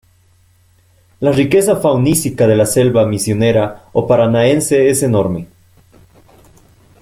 La 1.19 1.31
riqueza 1.31 1.75
faunística 1.75 2.47
de 2.47 2.55
la 2.55 2.65
selva 2.65 3.05
misionera 3.05 3.83
o 3.93 4.07
paranaense 4.07 4.89
es 4.89 5.03
enorme. 5.03 5.45